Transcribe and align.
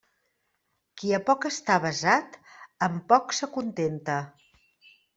Qui 1.01 1.13
a 1.17 1.19
poc 1.27 1.45
està 1.51 1.77
avesat, 1.81 2.41
amb 2.89 3.07
poc 3.15 3.39
s'acontenta. 3.41 4.21